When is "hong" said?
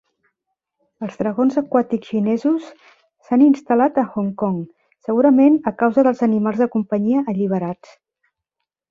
4.13-4.31